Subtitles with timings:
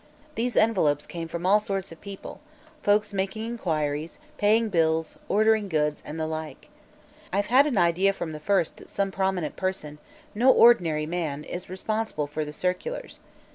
[0.33, 2.41] These envelopes came from all sorts of people
[2.81, 6.69] folks making inquiries, paying bills, ordering goods, and the like.
[7.31, 9.99] I've had an idea from the first that some prominent person
[10.33, 13.19] no ordinary man is responsible for the circulars.